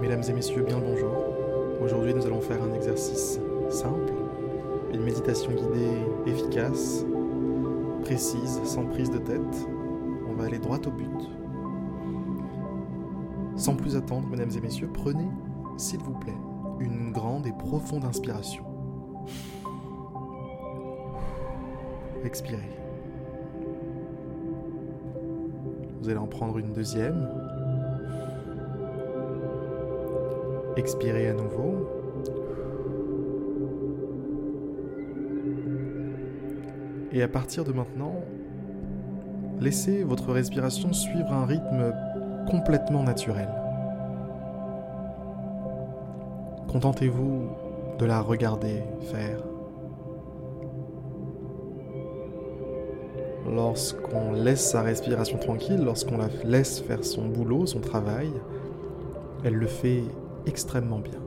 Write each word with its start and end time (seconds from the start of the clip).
Mesdames 0.00 0.22
et 0.28 0.32
messieurs, 0.32 0.62
bien 0.62 0.78
le 0.78 0.84
bonjour. 0.84 1.12
Aujourd'hui, 1.82 2.14
nous 2.14 2.26
allons 2.26 2.40
faire 2.40 2.62
un 2.62 2.72
exercice 2.74 3.40
simple, 3.70 4.12
une 4.92 5.02
méditation 5.02 5.50
guidée 5.52 5.96
efficace, 6.26 7.04
précise, 8.02 8.60
sans 8.64 8.84
prise 8.86 9.10
de 9.10 9.18
tête. 9.18 9.68
On 10.28 10.34
va 10.34 10.44
aller 10.44 10.58
droit 10.58 10.78
au 10.86 10.90
but. 10.90 11.30
Sans 13.56 13.74
plus 13.74 13.96
attendre, 13.96 14.28
mesdames 14.28 14.50
et 14.56 14.60
messieurs, 14.60 14.90
prenez, 14.92 15.28
s'il 15.76 16.00
vous 16.00 16.14
plaît, 16.14 16.36
une 16.80 17.12
grande 17.12 17.46
et 17.46 17.52
profonde 17.52 18.04
inspiration. 18.04 18.64
Expirez. 22.24 22.58
Vous 26.00 26.08
allez 26.08 26.18
en 26.18 26.26
prendre 26.26 26.58
une 26.58 26.72
deuxième. 26.72 27.41
Expirez 30.76 31.28
à 31.28 31.34
nouveau. 31.34 31.88
Et 37.12 37.22
à 37.22 37.28
partir 37.28 37.64
de 37.64 37.72
maintenant, 37.72 38.14
laissez 39.60 40.02
votre 40.02 40.32
respiration 40.32 40.92
suivre 40.92 41.30
un 41.32 41.44
rythme 41.44 41.92
complètement 42.48 43.02
naturel. 43.02 43.48
Contentez-vous 46.68 47.50
de 47.98 48.06
la 48.06 48.22
regarder 48.22 48.82
faire. 49.02 49.42
Lorsqu'on 53.46 54.32
laisse 54.32 54.70
sa 54.70 54.80
respiration 54.80 55.36
tranquille, 55.36 55.84
lorsqu'on 55.84 56.16
la 56.16 56.28
laisse 56.44 56.80
faire 56.80 57.04
son 57.04 57.28
boulot, 57.28 57.66
son 57.66 57.80
travail, 57.80 58.32
elle 59.44 59.54
le 59.54 59.66
fait 59.66 60.04
extrêmement 60.46 60.98
bien. 60.98 61.20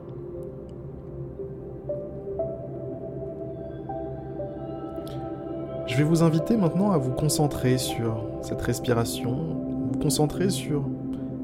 Je 5.86 5.96
vais 5.96 6.04
vous 6.04 6.22
inviter 6.22 6.56
maintenant 6.56 6.90
à 6.90 6.98
vous 6.98 7.12
concentrer 7.12 7.78
sur 7.78 8.28
cette 8.42 8.60
respiration, 8.60 9.56
vous 9.92 9.98
concentrer 9.98 10.50
sur 10.50 10.84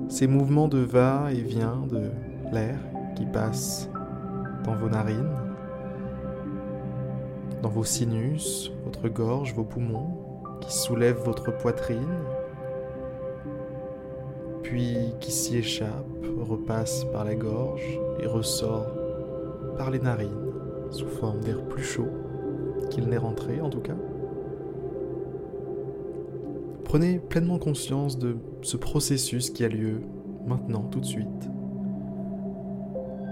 ces 0.08 0.26
mouvements 0.26 0.68
de 0.68 0.78
va 0.78 1.32
et 1.32 1.40
vient 1.40 1.86
de 1.90 2.10
l'air 2.52 2.76
qui 3.14 3.24
passe 3.24 3.88
dans 4.64 4.74
vos 4.74 4.88
narines, 4.88 5.30
dans 7.62 7.68
vos 7.68 7.84
sinus, 7.84 8.70
votre 8.84 9.08
gorge, 9.08 9.54
vos 9.54 9.64
poumons, 9.64 10.10
qui 10.60 10.76
soulèvent 10.76 11.22
votre 11.24 11.56
poitrine, 11.56 12.18
qui 15.20 15.30
s'y 15.30 15.56
échappe, 15.56 16.06
repasse 16.40 17.04
par 17.12 17.24
la 17.24 17.34
gorge 17.34 18.00
et 18.20 18.26
ressort 18.26 18.86
par 19.76 19.90
les 19.90 19.98
narines 19.98 20.30
sous 20.90 21.06
forme 21.06 21.40
d'air 21.40 21.62
plus 21.64 21.82
chaud 21.82 22.08
qu'il 22.90 23.08
n'est 23.08 23.18
rentré 23.18 23.60
en 23.60 23.68
tout 23.68 23.80
cas. 23.80 23.96
Prenez 26.84 27.18
pleinement 27.18 27.58
conscience 27.58 28.18
de 28.18 28.36
ce 28.62 28.76
processus 28.76 29.50
qui 29.50 29.64
a 29.64 29.68
lieu 29.68 30.00
maintenant, 30.46 30.82
tout 30.82 31.00
de 31.00 31.06
suite. 31.06 31.50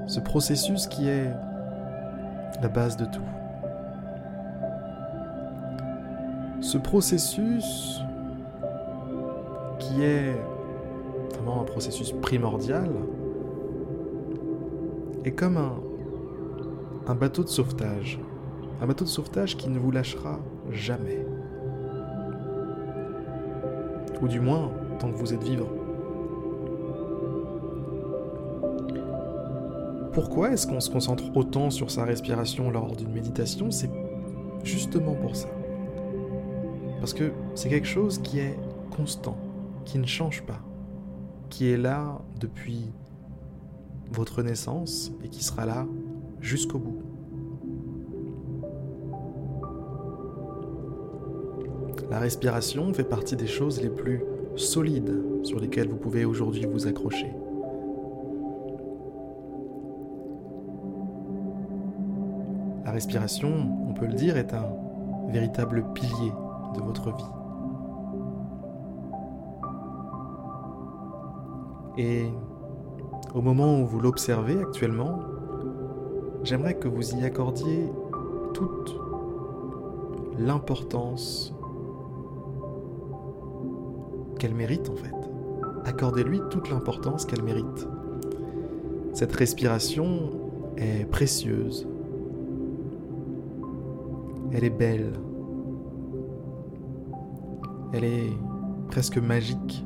Ce 0.06 0.20
processus 0.20 0.86
qui 0.86 1.08
est 1.08 1.30
la 2.62 2.69
base 2.69 2.97
de 2.97 3.04
tout. 3.04 3.20
Ce 6.60 6.78
processus 6.78 8.00
qui 9.78 10.02
est 10.02 10.34
un 11.48 11.64
processus 11.64 12.12
primordial 12.12 12.91
est 15.24 15.33
comme 15.33 15.58
un 17.06 17.14
bateau 17.14 17.42
de 17.42 17.48
sauvetage. 17.48 18.20
Un 18.80 18.86
bateau 18.86 19.05
de 19.05 19.10
sauvetage 19.10 19.56
qui 19.56 19.69
ne 19.69 19.78
vous 19.78 19.91
lâchera 19.91 20.38
jamais 20.70 21.26
ou 24.22 24.28
du 24.28 24.41
moins 24.41 24.70
tant 24.98 25.10
que 25.10 25.16
vous 25.16 25.32
êtes 25.32 25.42
vivant. 25.42 25.69
Pourquoi 30.12 30.53
est-ce 30.53 30.66
qu'on 30.66 30.81
se 30.81 30.91
concentre 30.91 31.25
autant 31.37 31.70
sur 31.70 31.91
sa 31.91 32.04
respiration 32.04 32.70
lors 32.70 32.97
d'une 32.97 33.12
méditation? 33.12 33.70
C'est 33.70 33.91
justement 34.64 35.14
pour 35.14 35.37
ça. 35.37 35.48
Parce 36.98 37.14
que 37.14 37.32
c'est 37.54 37.69
quelque 37.69 37.87
chose 37.87 38.19
qui 38.19 38.41
est 38.41 38.59
constant, 38.94 39.37
qui 39.84 39.98
ne 39.98 40.06
change 40.06 40.43
pas, 40.43 40.60
qui 41.50 41.71
est 41.71 41.77
là 41.77 42.19
depuis 42.41 42.91
votre 44.12 44.43
naissance 44.43 45.12
et 45.22 45.28
qui 45.28 45.44
sera 45.44 45.66
là 45.66 45.87
jusqu'au 46.41 46.78
bout. 46.78 47.03
La 52.11 52.19
respiration 52.19 52.93
fait 52.93 53.05
partie 53.05 53.37
des 53.37 53.47
choses 53.47 53.81
les 53.81 53.91
plus 53.91 54.22
solides 54.56 55.22
sur 55.43 55.61
lesquelles 55.61 55.88
vous 55.88 55.97
pouvez 55.97 56.25
aujourd'hui 56.25 56.66
vous 56.66 56.87
accrocher. 56.87 57.33
La 62.84 62.93
respiration, 62.93 63.50
on 63.88 63.94
peut 63.94 64.06
le 64.06 64.15
dire, 64.15 64.37
est 64.37 64.53
un 64.53 64.72
véritable 65.28 65.84
pilier 65.94 66.32
de 66.75 66.81
votre 66.81 67.15
vie. 67.15 67.39
Et 71.98 72.26
au 73.34 73.42
moment 73.42 73.80
où 73.80 73.86
vous 73.86 74.00
l'observez 74.00 74.58
actuellement, 74.58 75.20
j'aimerais 76.42 76.74
que 76.74 76.88
vous 76.88 77.14
y 77.14 77.24
accordiez 77.24 77.90
toute 78.54 78.96
l'importance 80.38 81.54
qu'elle 84.38 84.54
mérite 84.54 84.88
en 84.88 84.96
fait. 84.96 85.14
Accordez-lui 85.84 86.40
toute 86.50 86.70
l'importance 86.70 87.24
qu'elle 87.24 87.42
mérite. 87.42 87.88
Cette 89.12 89.32
respiration 89.32 90.30
est 90.76 91.08
précieuse. 91.10 91.86
Elle 94.52 94.64
est 94.64 94.70
belle. 94.70 95.12
Elle 97.92 98.04
est 98.04 98.32
presque 98.88 99.18
magique. 99.18 99.84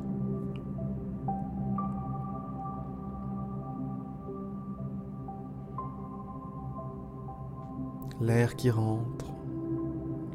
L'air 8.25 8.55
qui 8.55 8.71
rentre, 8.71 9.35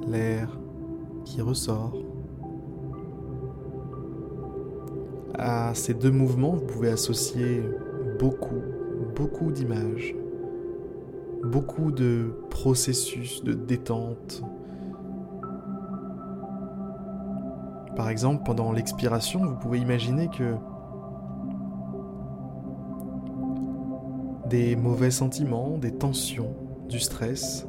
l'air 0.06 0.60
qui 1.24 1.42
ressort. 1.42 1.92
À 5.36 5.74
ces 5.74 5.94
deux 5.94 6.12
mouvements, 6.12 6.52
vous 6.52 6.66
pouvez 6.66 6.90
associer 6.90 7.64
beaucoup, 8.20 8.62
beaucoup 9.16 9.50
d'images, 9.50 10.14
beaucoup 11.42 11.90
de 11.90 12.32
processus 12.48 13.42
de 13.42 13.54
détente. 13.54 14.44
Par 17.96 18.08
exemple, 18.08 18.44
pendant 18.44 18.70
l'expiration, 18.70 19.44
vous 19.44 19.56
pouvez 19.56 19.80
imaginer 19.80 20.28
que 20.28 20.54
des 24.48 24.76
mauvais 24.76 25.10
sentiments, 25.10 25.76
des 25.76 25.92
tensions, 25.92 26.54
du 26.88 27.00
stress 27.00 27.66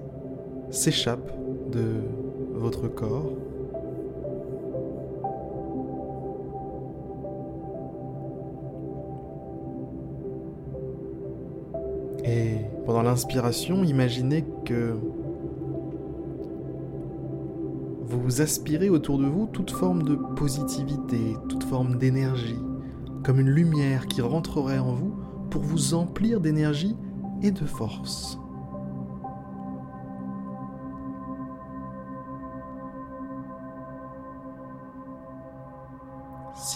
s'échappent 0.71 1.31
de 1.71 2.01
votre 2.53 2.87
corps 2.87 3.31
Et 12.23 12.57
pendant 12.85 13.01
l'inspiration, 13.01 13.83
imaginez 13.83 14.45
que 14.65 14.95
vous 18.05 18.41
aspirez 18.41 18.89
autour 18.89 19.17
de 19.17 19.25
vous 19.25 19.47
toute 19.47 19.71
forme 19.71 20.03
de 20.03 20.15
positivité, 20.15 21.35
toute 21.49 21.63
forme 21.63 21.97
d'énergie, 21.97 22.59
comme 23.23 23.39
une 23.39 23.49
lumière 23.49 24.07
qui 24.07 24.21
rentrerait 24.21 24.79
en 24.79 24.93
vous 24.93 25.13
pour 25.49 25.61
vous 25.61 25.93
emplir 25.93 26.39
d'énergie 26.39 26.95
et 27.41 27.51
de 27.51 27.65
force. 27.65 28.40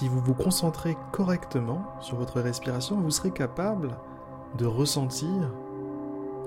Si 0.05 0.09
vous 0.09 0.19
vous 0.19 0.35
concentrez 0.35 0.95
correctement 1.11 1.83
sur 1.99 2.17
votre 2.17 2.39
respiration, 2.39 3.01
vous 3.01 3.09
serez 3.09 3.31
capable 3.31 3.97
de 4.55 4.67
ressentir 4.67 5.51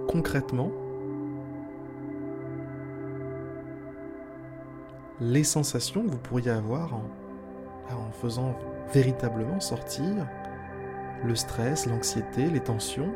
concrètement 0.06 0.70
les 5.20 5.43
sensations 5.43 6.05
que 6.05 6.10
vous 6.12 6.19
pourriez 6.19 6.52
avoir 6.52 6.94
en, 6.94 7.02
en 7.90 8.12
faisant 8.12 8.56
véritablement 8.94 9.58
sortir 9.58 10.28
le 11.25 11.34
stress, 11.34 11.87
l'anxiété, 11.87 12.49
les 12.50 12.60
tensions, 12.60 13.12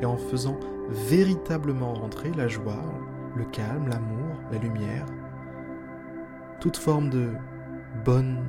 et 0.00 0.06
en 0.06 0.16
faisant 0.16 0.58
véritablement 0.88 1.92
rentrer 1.92 2.30
la 2.30 2.48
joie, 2.48 2.82
le 3.36 3.44
calme, 3.44 3.88
l'amour, 3.90 4.36
la 4.50 4.56
lumière, 4.56 5.04
toute 6.60 6.78
forme 6.78 7.10
de 7.10 7.28
bonnes 8.06 8.42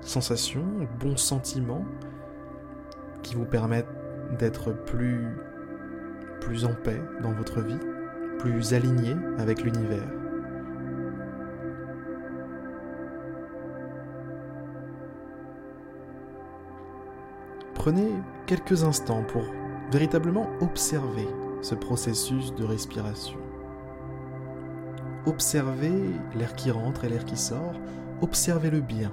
sensations, 0.00 0.64
bons 1.00 1.16
sentiments 1.16 1.84
qui 3.22 3.34
vous 3.34 3.44
permettent 3.44 3.86
d'être 4.38 4.72
plus, 4.72 5.36
plus 6.40 6.64
en 6.64 6.74
paix 6.74 7.00
dans 7.22 7.32
votre 7.32 7.60
vie, 7.60 7.78
plus 8.38 8.74
aligné 8.74 9.14
avec 9.38 9.62
l'univers. 9.62 10.08
Prenez 17.74 18.10
quelques 18.46 18.84
instants 18.84 19.22
pour 19.22 19.44
véritablement 19.90 20.48
observer 20.60 21.28
ce 21.62 21.74
processus 21.74 22.54
de 22.54 22.64
respiration. 22.64 23.38
Observez 25.26 25.92
l'air 26.34 26.54
qui 26.54 26.70
rentre 26.70 27.04
et 27.04 27.08
l'air 27.08 27.24
qui 27.24 27.36
sort, 27.36 27.74
observez-le 28.20 28.80
bien. 28.80 29.12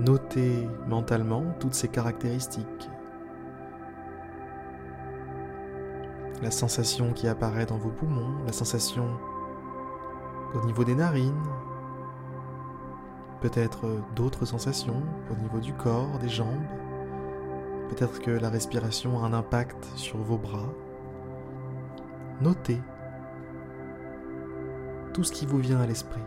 Notez 0.00 0.66
mentalement 0.88 1.44
toutes 1.60 1.74
ces 1.74 1.88
caractéristiques. 1.88 2.88
La 6.42 6.50
sensation 6.50 7.12
qui 7.12 7.28
apparaît 7.28 7.66
dans 7.66 7.76
vos 7.76 7.90
poumons, 7.90 8.42
la 8.46 8.52
sensation 8.52 9.10
au 10.54 10.64
niveau 10.64 10.84
des 10.84 10.94
narines, 10.94 11.42
peut-être 13.42 13.86
d'autres 14.16 14.46
sensations 14.46 15.02
au 15.30 15.34
niveau 15.42 15.58
du 15.58 15.74
corps, 15.74 16.18
des 16.18 16.30
jambes, 16.30 16.64
peut-être 17.90 18.20
que 18.20 18.30
la 18.30 18.48
respiration 18.48 19.22
a 19.22 19.26
un 19.26 19.34
impact 19.34 19.84
sur 19.96 20.16
vos 20.16 20.38
bras. 20.38 20.72
Notez 22.40 22.80
tout 25.12 25.24
ce 25.24 25.32
qui 25.32 25.44
vous 25.44 25.58
vient 25.58 25.80
à 25.82 25.86
l'esprit. 25.86 26.22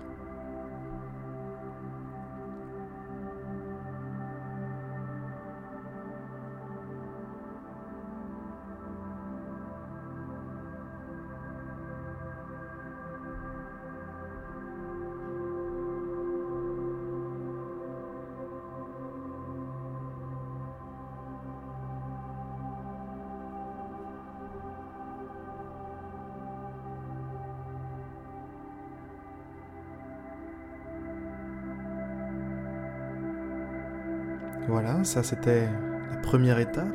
Voilà, 34.69 35.04
ça 35.04 35.24
c'était 35.24 35.68
la 36.10 36.18
première 36.18 36.57
étape 36.57 36.88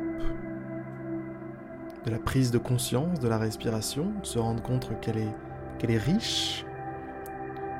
de 2.05 2.11
la 2.11 2.17
prise 2.17 2.49
de 2.49 2.57
conscience 2.57 3.19
de 3.19 3.27
la 3.27 3.37
respiration, 3.37 4.11
se 4.23 4.39
rendre 4.39 4.63
compte 4.63 4.89
qu'elle 5.01 5.17
est, 5.17 5.35
qu'elle 5.77 5.91
est 5.91 5.97
riche, 5.97 6.65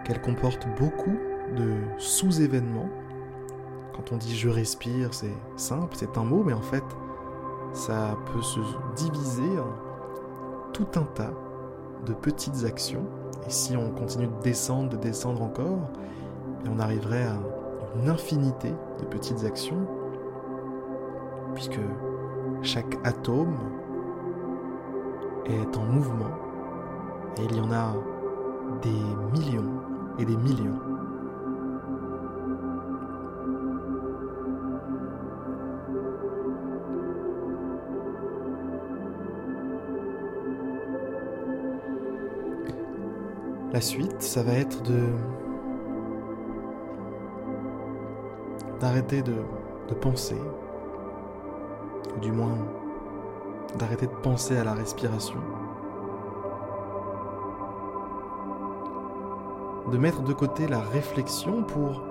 qu'elle 0.05 0.21
comporte 0.21 0.67
beaucoup 0.77 1.17
de 1.55 1.73
sous-événements. 1.97 2.89
Quand 3.93 4.11
on 4.11 4.17
dit 4.17 4.35
je 4.35 4.47
respire, 4.47 5.13
c'est 5.13 5.33
simple, 5.55 5.95
c'est 5.97 6.17
un 6.17 6.23
mot, 6.23 6.43
mais 6.43 6.53
en 6.53 6.61
fait, 6.61 6.83
ça 7.73 8.15
peut 8.31 8.41
se 8.41 8.59
diviser 8.95 9.59
en 9.59 10.71
tout 10.71 10.87
un 10.95 11.03
tas 11.15 11.33
de 12.05 12.13
petites 12.13 12.63
actions. 12.63 13.05
Et 13.47 13.49
si 13.49 13.75
on 13.75 13.89
continue 13.89 14.27
de 14.27 14.41
descendre, 14.43 14.89
de 14.89 14.97
descendre 14.97 15.41
encore, 15.41 15.89
on 16.69 16.77
arriverait 16.77 17.25
à 17.25 17.39
une 17.95 18.09
infinité 18.09 18.73
de 18.99 19.05
petites 19.05 19.43
actions, 19.43 19.87
puisque 21.53 21.79
chaque 22.61 22.97
atome 23.03 23.57
est 25.45 25.77
en 25.77 25.83
mouvement, 25.83 26.31
et 27.37 27.43
il 27.43 27.57
y 27.57 27.61
en 27.61 27.71
a 27.71 27.93
des 28.81 29.39
millions 29.39 29.81
et 30.19 30.25
des 30.25 30.37
millions. 30.37 30.79
La 43.71 43.81
suite, 43.81 44.21
ça 44.21 44.43
va 44.43 44.53
être 44.53 44.81
de 44.81 44.99
d'arrêter 48.79 49.21
de, 49.21 49.35
penser, 50.01 50.37
ou 52.15 52.19
du 52.19 52.31
moins 52.31 52.57
d'arrêter 53.77 54.07
de 54.07 54.15
penser 54.23 54.57
à 54.57 54.63
la 54.63 54.73
respiration, 54.73 55.39
de 59.91 59.97
mettre 59.97 60.21
de 60.21 60.33
côté 60.33 60.67
la 60.67 60.79
réflexion 60.79 61.63
pour 61.63 62.03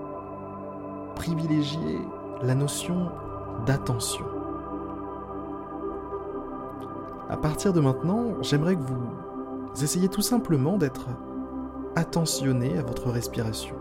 privilégier 1.15 2.01
la 2.43 2.55
notion 2.55 3.11
d'attention. 3.67 4.25
À 7.29 7.37
partir 7.37 7.73
de 7.73 7.81
maintenant, 7.81 8.35
j'aimerais 8.41 8.77
que 8.77 8.81
vous 8.81 9.83
essayiez 9.83 10.09
tout 10.09 10.23
simplement 10.23 10.79
d'être 10.79 11.07
attentionné 11.95 12.79
à 12.79 12.83
votre 12.83 13.11
respiration. 13.11 13.77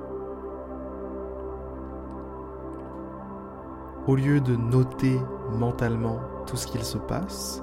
Au 4.07 4.15
lieu 4.15 4.39
de 4.39 4.55
noter 4.55 5.19
mentalement 5.51 6.19
tout 6.45 6.55
ce 6.55 6.65
qu'il 6.65 6.83
se 6.83 6.97
passe, 6.97 7.61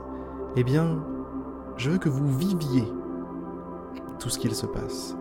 eh 0.56 0.62
bien, 0.64 1.02
je 1.76 1.90
veux 1.90 1.98
que 1.98 2.08
vous 2.08 2.26
viviez 2.36 2.84
tout 4.18 4.28
ce 4.28 4.38
qu'il 4.38 4.54
se 4.54 4.66
passe. 4.66 5.16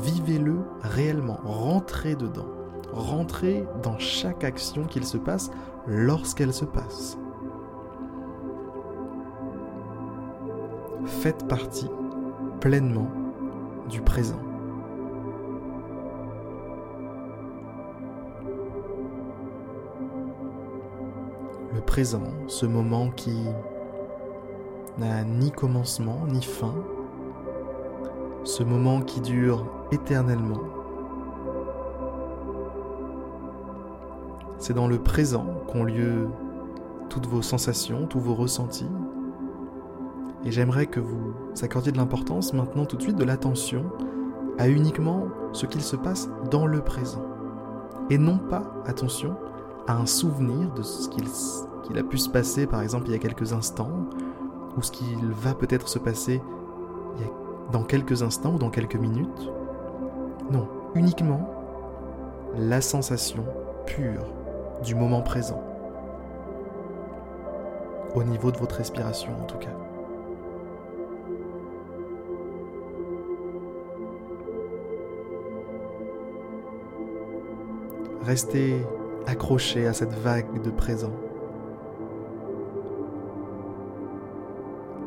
Vivez-le 0.00 0.58
réellement, 0.82 1.40
rentrez 1.44 2.14
dedans, 2.14 2.48
rentrez 2.92 3.66
dans 3.82 3.98
chaque 3.98 4.44
action 4.44 4.84
qu'il 4.84 5.04
se 5.04 5.16
passe 5.16 5.50
lorsqu'elle 5.86 6.52
se 6.52 6.64
passe. 6.64 7.18
Faites 11.04 11.48
partie 11.48 11.90
pleinement 12.60 13.08
du 13.88 14.00
présent. 14.02 14.51
Présent, 21.82 22.22
ce 22.46 22.66
moment 22.66 23.10
qui 23.10 23.36
n'a 24.98 25.24
ni 25.24 25.50
commencement 25.50 26.20
ni 26.28 26.42
fin, 26.42 26.74
ce 28.44 28.62
moment 28.62 29.00
qui 29.00 29.20
dure 29.20 29.66
éternellement. 29.92 30.60
C'est 34.58 34.74
dans 34.74 34.86
le 34.86 34.98
présent 34.98 35.46
qu'ont 35.70 35.84
lieu 35.84 36.28
toutes 37.08 37.26
vos 37.26 37.42
sensations, 37.42 38.06
tous 38.06 38.20
vos 38.20 38.34
ressentis. 38.34 38.88
Et 40.44 40.50
j'aimerais 40.50 40.86
que 40.86 41.00
vous 41.00 41.34
accordiez 41.62 41.92
de 41.92 41.98
l'importance 41.98 42.52
maintenant 42.52 42.84
tout 42.84 42.96
de 42.96 43.02
suite, 43.02 43.16
de 43.16 43.24
l'attention 43.24 43.86
à 44.58 44.68
uniquement 44.68 45.28
ce 45.52 45.66
qu'il 45.66 45.82
se 45.82 45.96
passe 45.96 46.28
dans 46.50 46.66
le 46.66 46.80
présent. 46.80 47.22
Et 48.10 48.18
non 48.18 48.38
pas, 48.38 48.62
attention, 48.86 49.36
à 49.86 49.96
un 49.96 50.06
souvenir 50.06 50.70
de 50.72 50.82
ce 50.82 51.08
qu'il 51.08 51.26
qu'il 51.82 51.98
a 51.98 52.02
pu 52.02 52.18
se 52.18 52.28
passer 52.28 52.66
par 52.66 52.82
exemple 52.82 53.06
il 53.08 53.12
y 53.12 53.16
a 53.16 53.18
quelques 53.18 53.52
instants, 53.52 54.08
ou 54.76 54.82
ce 54.82 54.90
qu'il 54.90 55.26
va 55.26 55.54
peut-être 55.54 55.88
se 55.88 55.98
passer 55.98 56.40
dans 57.70 57.84
quelques 57.84 58.22
instants 58.22 58.54
ou 58.54 58.58
dans 58.58 58.70
quelques 58.70 58.96
minutes. 58.96 59.50
Non, 60.50 60.68
uniquement 60.94 61.48
la 62.56 62.80
sensation 62.80 63.44
pure 63.86 64.26
du 64.84 64.94
moment 64.94 65.22
présent. 65.22 65.62
Au 68.14 68.22
niveau 68.24 68.50
de 68.52 68.58
votre 68.58 68.76
respiration 68.76 69.32
en 69.40 69.44
tout 69.44 69.58
cas. 69.58 69.70
Restez 78.22 78.86
accroché 79.26 79.86
à 79.86 79.92
cette 79.92 80.12
vague 80.12 80.60
de 80.62 80.70
présent 80.70 81.12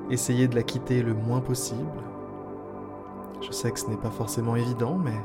Essayez 0.10 0.48
de 0.48 0.56
la 0.56 0.64
quitter 0.64 1.02
le 1.02 1.14
moins 1.14 1.42
possible. 1.42 2.04
Je 3.42 3.52
sais 3.52 3.72
que 3.72 3.80
ce 3.80 3.88
n'est 3.88 3.98
pas 3.98 4.12
forcément 4.12 4.56
évident, 4.56 4.98
mais 4.98 5.16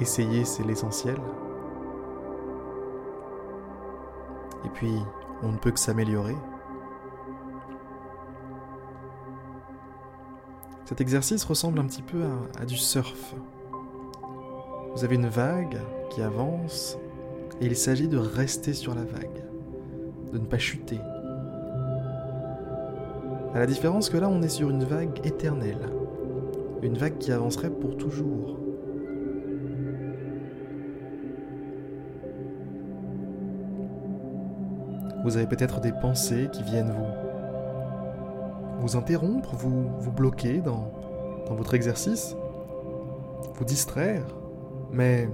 essayer, 0.00 0.44
c'est 0.44 0.64
l'essentiel. 0.64 1.16
Et 4.64 4.68
puis, 4.68 4.94
on 5.42 5.52
ne 5.52 5.56
peut 5.56 5.70
que 5.70 5.80
s'améliorer. 5.80 6.36
Cet 10.84 11.00
exercice 11.00 11.44
ressemble 11.44 11.78
un 11.78 11.86
petit 11.86 12.02
peu 12.02 12.22
à, 12.22 12.62
à, 12.62 12.66
du 12.66 12.76
surf. 12.76 13.34
Vous 14.94 15.04
avez 15.04 15.14
une 15.14 15.28
vague 15.28 15.78
qui 16.10 16.20
avance 16.20 16.98
et 17.60 17.66
il 17.66 17.76
s'agit 17.76 18.08
de 18.08 18.18
rester 18.18 18.74
sur 18.74 18.94
la 18.94 19.04
vague, 19.04 19.44
de 20.32 20.38
ne 20.38 20.46
pas 20.46 20.58
chuter. 20.58 20.98
À 23.52 23.58
la 23.58 23.66
différence 23.66 24.08
que 24.08 24.16
là, 24.16 24.28
on 24.28 24.42
est 24.42 24.48
sur 24.48 24.70
une 24.70 24.84
vague 24.84 25.26
éternelle, 25.26 25.90
une 26.82 26.96
vague 26.96 27.18
qui 27.18 27.32
avancerait 27.32 27.70
pour 27.70 27.96
toujours. 27.96 28.58
Vous 35.24 35.36
avez 35.36 35.46
peut-être 35.46 35.80
des 35.80 35.92
pensées 35.92 36.48
qui 36.52 36.62
viennent 36.62 36.92
vous, 36.92 37.06
vous 38.82 38.96
interrompre, 38.96 39.56
vous, 39.56 39.90
vous 39.98 40.12
bloquer 40.12 40.60
dans, 40.60 40.92
dans 41.48 41.56
votre 41.56 41.74
exercice, 41.74 42.36
vous 43.54 43.64
distraire, 43.64 44.22
mais 44.92 45.28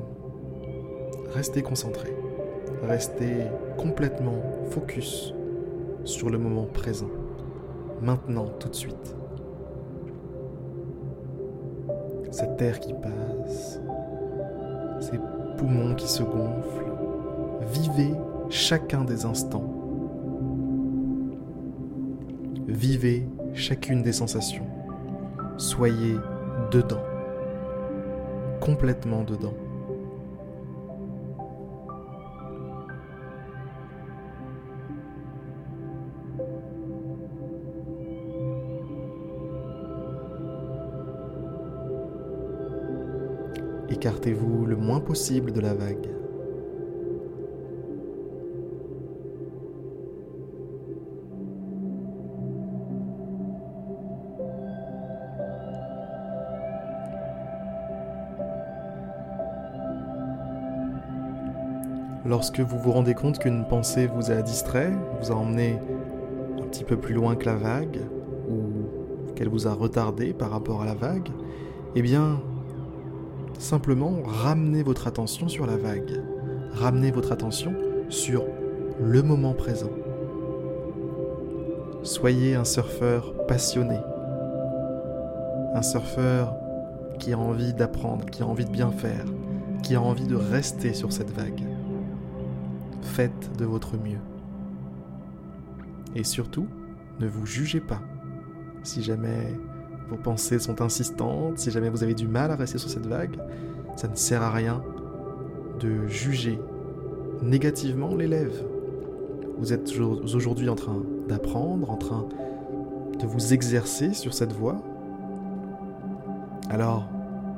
restez 1.34 1.62
concentré, 1.62 2.16
restez 2.82 3.44
complètement 3.76 4.42
focus 4.70 5.34
sur 6.04 6.30
le 6.30 6.38
moment 6.38 6.64
présent, 6.64 7.10
maintenant, 8.00 8.46
tout 8.58 8.68
de 8.68 8.74
suite. 8.74 9.16
Cette 12.30 12.60
air 12.60 12.80
qui 12.80 12.92
passe, 12.92 13.80
ces 15.00 15.18
poumons 15.56 15.94
qui 15.94 16.08
se 16.08 16.22
gonflent, 16.22 16.92
vivez 17.72 18.12
chacun 18.50 19.04
des 19.04 19.24
instants 19.24 19.76
Vivez 22.68 23.28
chacune 23.54 24.02
des 24.02 24.12
sensations. 24.12 24.66
Soyez 25.56 26.16
dedans. 26.72 27.02
Complètement 28.60 29.22
dedans. 29.22 29.54
Écartez-vous 43.88 44.66
le 44.66 44.76
moins 44.76 45.00
possible 45.00 45.52
de 45.52 45.60
la 45.60 45.74
vague. 45.74 46.08
Lorsque 62.24 62.58
vous 62.58 62.76
vous 62.76 62.90
rendez 62.90 63.14
compte 63.14 63.38
qu'une 63.38 63.64
pensée 63.68 64.08
vous 64.08 64.32
a 64.32 64.42
distrait, 64.42 64.90
vous 65.20 65.30
a 65.30 65.36
emmené 65.36 65.78
un 66.58 66.66
petit 66.66 66.82
peu 66.82 66.96
plus 66.96 67.14
loin 67.14 67.36
que 67.36 67.46
la 67.46 67.54
vague, 67.54 68.00
ou 68.50 69.32
qu'elle 69.34 69.48
vous 69.48 69.68
a 69.68 69.72
retardé 69.72 70.32
par 70.32 70.50
rapport 70.50 70.82
à 70.82 70.86
la 70.86 70.94
vague, 70.94 71.28
eh 71.94 72.02
bien, 72.02 72.40
simplement 73.66 74.22
ramenez 74.24 74.84
votre 74.84 75.08
attention 75.08 75.48
sur 75.48 75.66
la 75.66 75.76
vague. 75.76 76.22
Ramenez 76.72 77.10
votre 77.10 77.32
attention 77.32 77.74
sur 78.08 78.44
le 79.00 79.22
moment 79.22 79.54
présent. 79.54 79.90
Soyez 82.04 82.54
un 82.54 82.64
surfeur 82.64 83.34
passionné. 83.48 83.98
Un 85.74 85.82
surfeur 85.82 86.54
qui 87.18 87.32
a 87.32 87.38
envie 87.38 87.74
d'apprendre, 87.74 88.24
qui 88.26 88.42
a 88.42 88.46
envie 88.46 88.64
de 88.64 88.70
bien 88.70 88.92
faire, 88.92 89.24
qui 89.82 89.96
a 89.96 90.00
envie 90.00 90.28
de 90.28 90.36
rester 90.36 90.94
sur 90.94 91.12
cette 91.12 91.30
vague 91.30 91.64
faites 93.02 93.56
de 93.58 93.64
votre 93.64 93.96
mieux. 93.96 94.20
Et 96.14 96.22
surtout, 96.22 96.68
ne 97.18 97.26
vous 97.26 97.46
jugez 97.46 97.80
pas. 97.80 98.00
Si 98.84 99.02
jamais 99.02 99.58
vos 100.08 100.16
pensées 100.16 100.58
sont 100.58 100.80
insistantes, 100.82 101.58
si 101.58 101.70
jamais 101.70 101.88
vous 101.88 102.02
avez 102.02 102.14
du 102.14 102.28
mal 102.28 102.50
à 102.50 102.56
rester 102.56 102.78
sur 102.78 102.90
cette 102.90 103.06
vague, 103.06 103.36
ça 103.96 104.08
ne 104.08 104.14
sert 104.14 104.42
à 104.42 104.50
rien 104.50 104.82
de 105.80 106.06
juger 106.06 106.60
négativement 107.42 108.14
l'élève. 108.14 108.64
Vous 109.58 109.72
êtes 109.72 109.90
aujourd'hui 109.98 110.68
en 110.68 110.74
train 110.74 111.02
d'apprendre, 111.28 111.90
en 111.90 111.96
train 111.96 112.26
de 113.18 113.26
vous 113.26 113.52
exercer 113.52 114.12
sur 114.12 114.34
cette 114.34 114.52
voie. 114.52 114.76
Alors, 116.68 117.08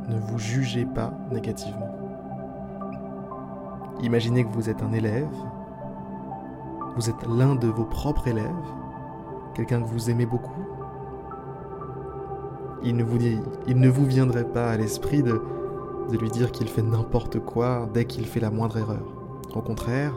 ne 0.09 0.19
vous 0.19 0.38
jugez 0.38 0.85
pas 0.85 1.12
négativement. 1.33 1.88
Imaginez 4.02 4.45
que 4.45 4.52
vous 4.52 4.71
êtes 4.71 4.83
un 4.83 4.93
élève, 4.93 5.26
vous 6.97 7.11
êtes 7.11 7.26
l'un 7.26 7.57
de 7.57 7.67
vos 7.67 7.85
propres 7.85 8.28
élèves, 8.28 8.47
quelqu'un 9.55 9.83
que 9.83 9.87
vous 9.87 10.09
aimez 10.09 10.26
beaucoup. 10.26 10.58
Il 12.82 12.97
ne 12.97 13.88
vous, 13.88 14.06
viendrait 14.06 14.50
pas 14.50 14.70
à 14.70 14.76
l'esprit 14.76 15.23
de, 15.23 15.40
de 16.11 16.16
lui 16.16 16.30
dire 16.30 16.52
qu'il 16.52 16.68
fait 16.68 16.82
n'importe 16.82 17.40
quoi 17.40 17.88
dès 17.92 18.04
qu'il 18.04 18.26
fait 18.26 18.40
la 18.40 18.50
moindre 18.50 18.78
erreur. 18.78 19.04
Au 19.54 19.61
contraire, 19.61 20.12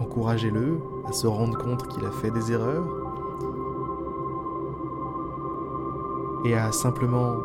encouragez-le 0.00 0.78
à 1.06 1.12
se 1.12 1.26
rendre 1.26 1.58
compte 1.58 1.86
qu'il 1.88 2.04
a 2.04 2.10
fait 2.10 2.30
des 2.30 2.52
erreurs 2.52 2.84
et 6.44 6.54
à 6.54 6.72
simplement 6.72 7.36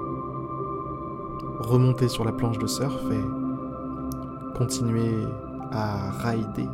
remonter 1.59 2.07
sur 2.07 2.23
la 2.23 2.31
planche 2.31 2.57
de 2.57 2.67
surf 2.67 3.01
et 3.11 4.57
continuer 4.57 5.25
à 5.71 6.11
rider 6.11 6.67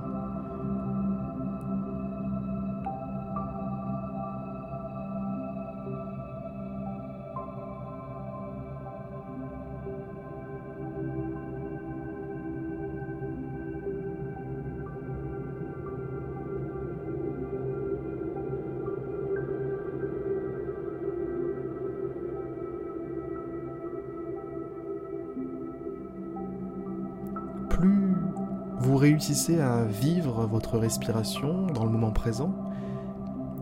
réussissez 29.04 29.60
à 29.60 29.84
vivre 29.84 30.46
votre 30.46 30.78
respiration 30.78 31.68
dans 31.68 31.84
le 31.84 31.92
moment 31.92 32.12
présent, 32.12 32.56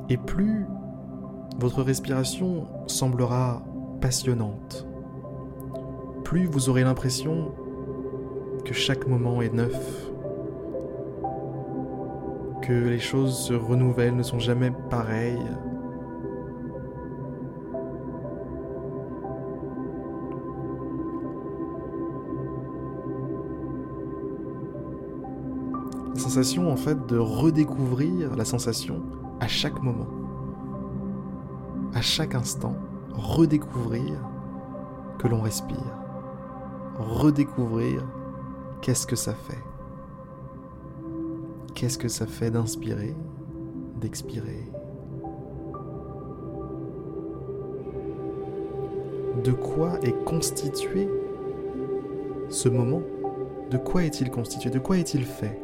et 0.07 0.15
plus 0.15 0.67
votre 1.57 1.81
respiration 1.81 2.67
semblera 2.85 3.63
passionnante, 4.01 4.85
plus 6.23 6.45
vous 6.45 6.69
aurez 6.69 6.83
l'impression 6.83 7.55
que 8.65 8.75
chaque 8.75 9.07
moment 9.07 9.41
est 9.41 9.51
neuf, 9.51 10.11
que 12.61 12.73
les 12.73 12.99
choses 12.99 13.35
se 13.35 13.55
renouvellent, 13.55 14.15
ne 14.15 14.21
sont 14.21 14.37
jamais 14.37 14.71
pareilles, 14.91 15.49
sensation 26.31 26.71
en 26.71 26.77
fait 26.77 27.07
de 27.07 27.17
redécouvrir 27.17 28.37
la 28.37 28.45
sensation 28.45 29.01
à 29.41 29.49
chaque 29.49 29.83
moment. 29.83 30.07
À 31.93 32.01
chaque 32.01 32.35
instant, 32.35 32.73
redécouvrir 33.11 34.17
que 35.17 35.27
l'on 35.27 35.41
respire. 35.41 35.93
Redécouvrir 36.97 38.07
qu'est-ce 38.81 39.05
que 39.05 39.17
ça 39.17 39.33
fait. 39.33 39.61
Qu'est-ce 41.75 41.97
que 41.97 42.07
ça 42.07 42.25
fait 42.25 42.49
d'inspirer, 42.49 43.13
d'expirer. 43.99 44.71
De 49.43 49.51
quoi 49.51 49.99
est 50.01 50.23
constitué 50.23 51.09
ce 52.47 52.69
moment? 52.69 53.01
De 53.69 53.77
quoi 53.77 54.05
est-il 54.05 54.31
constitué? 54.31 54.69
De 54.69 54.79
quoi 54.79 54.97
est-il 54.97 55.25
fait? 55.25 55.59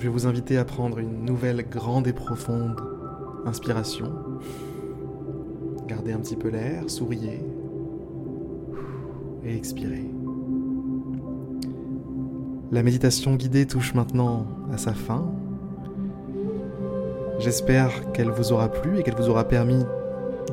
Vais 0.00 0.08
vous 0.08 0.26
inviter 0.26 0.58
à 0.58 0.64
prendre 0.64 0.98
une 0.98 1.24
nouvelle 1.24 1.64
grande 1.68 2.06
et 2.06 2.12
profonde 2.12 2.80
inspiration. 3.46 4.12
Gardez 5.86 6.12
un 6.12 6.18
petit 6.18 6.36
peu 6.36 6.48
l'air, 6.48 6.88
souriez 6.88 7.40
et 9.44 9.56
expirez. 9.56 10.10
La 12.72 12.82
méditation 12.82 13.34
guidée 13.34 13.66
touche 13.66 13.94
maintenant 13.94 14.46
à 14.72 14.78
sa 14.78 14.94
fin. 14.94 15.30
J'espère 17.38 18.12
qu'elle 18.12 18.30
vous 18.30 18.52
aura 18.52 18.68
plu 18.68 18.98
et 18.98 19.02
qu'elle 19.02 19.14
vous 19.14 19.28
aura 19.28 19.44
permis 19.44 19.84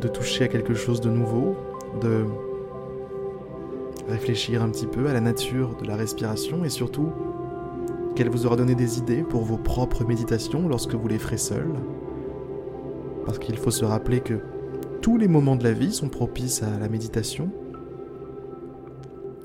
de 0.02 0.08
toucher 0.08 0.44
à 0.44 0.48
quelque 0.48 0.74
chose 0.74 1.02
de 1.02 1.10
nouveau, 1.10 1.56
de 2.02 2.26
réfléchir 4.10 4.62
un 4.62 4.70
petit 4.70 4.88
peu 4.88 5.08
à 5.08 5.14
la 5.14 5.22
nature 5.22 5.76
de 5.82 5.88
la 5.88 5.96
respiration 5.96 6.64
et 6.66 6.70
surtout 6.70 7.12
qu'elle 8.16 8.30
vous 8.30 8.46
aura 8.46 8.56
donné 8.56 8.76
des 8.76 8.98
idées 8.98 9.24
pour 9.24 9.44
vos 9.44 9.58
propres 9.58 10.04
méditations 10.06 10.68
lorsque 10.68 10.96
vous 10.96 11.08
les 11.08 11.20
ferez 11.20 11.38
seuls. 11.38 11.74
Parce 13.26 13.40
qu'il 13.40 13.58
faut 13.58 13.72
se 13.72 13.86
rappeler 13.86 14.20
que 14.20 14.42
tous 15.02 15.18
les 15.18 15.28
moments 15.28 15.56
de 15.56 15.64
la 15.64 15.74
vie 15.74 15.94
sont 15.94 16.10
propices 16.10 16.64
à 16.64 16.78
la 16.80 16.90
méditation. 16.90 17.50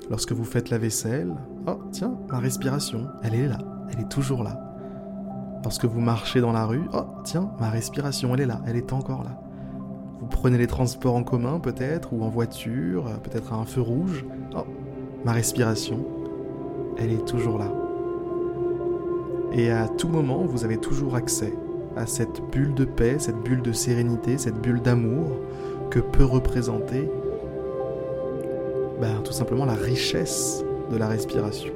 Lorsque 0.09 0.31
vous 0.31 0.45
faites 0.45 0.69
la 0.69 0.77
vaisselle, 0.77 1.33
oh 1.67 1.79
tiens, 1.91 2.17
ma 2.29 2.39
respiration, 2.39 3.07
elle 3.23 3.35
est 3.35 3.47
là, 3.47 3.57
elle 3.91 4.01
est 4.01 4.09
toujours 4.09 4.43
là. 4.43 4.63
Lorsque 5.63 5.85
vous 5.85 5.99
marchez 5.99 6.39
dans 6.39 6.53
la 6.53 6.65
rue, 6.65 6.83
oh 6.93 7.03
tiens, 7.23 7.51
ma 7.59 7.69
respiration, 7.69 8.33
elle 8.33 8.41
est 8.41 8.45
là, 8.45 8.61
elle 8.65 8.77
est 8.77 8.93
encore 8.93 9.23
là. 9.23 9.41
Vous 10.19 10.27
prenez 10.27 10.57
les 10.57 10.67
transports 10.67 11.15
en 11.15 11.23
commun 11.23 11.59
peut-être, 11.59 12.13
ou 12.13 12.23
en 12.23 12.29
voiture, 12.29 13.05
peut-être 13.23 13.53
à 13.53 13.57
un 13.57 13.65
feu 13.65 13.81
rouge, 13.81 14.25
oh, 14.55 14.65
ma 15.25 15.31
respiration, 15.31 16.05
elle 16.97 17.11
est 17.11 17.25
toujours 17.25 17.59
là. 17.59 17.86
Et 19.53 19.71
à 19.71 19.87
tout 19.87 20.07
moment, 20.07 20.45
vous 20.45 20.65
avez 20.65 20.77
toujours 20.77 21.15
accès 21.15 21.53
à 21.95 22.05
cette 22.05 22.41
bulle 22.51 22.73
de 22.73 22.85
paix, 22.85 23.17
cette 23.19 23.41
bulle 23.43 23.61
de 23.61 23.71
sérénité, 23.71 24.37
cette 24.37 24.61
bulle 24.61 24.81
d'amour 24.81 25.27
que 25.89 25.99
peut 25.99 26.25
représenter 26.25 27.09
ben, 28.99 29.21
tout 29.23 29.31
simplement 29.31 29.65
la 29.65 29.73
richesse 29.73 30.63
de 30.91 30.97
la 30.97 31.07
respiration. 31.07 31.73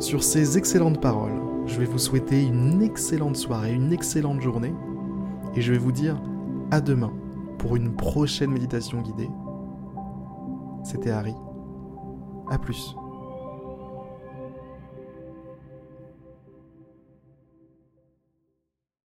Sur 0.00 0.22
ces 0.22 0.58
excellentes 0.58 1.00
paroles, 1.00 1.40
je 1.66 1.78
vais 1.78 1.86
vous 1.86 1.98
souhaiter 1.98 2.44
une 2.44 2.82
excellente 2.82 3.36
soirée, 3.36 3.72
une 3.72 3.92
excellente 3.92 4.40
journée, 4.40 4.74
et 5.54 5.60
je 5.60 5.72
vais 5.72 5.78
vous 5.78 5.92
dire 5.92 6.20
à 6.70 6.80
demain 6.80 7.12
pour 7.58 7.76
une 7.76 7.94
prochaine 7.94 8.50
méditation 8.50 9.00
guidée. 9.00 9.30
C'était 10.82 11.10
Harry. 11.10 11.34
À 12.50 12.58
plus. 12.58 12.96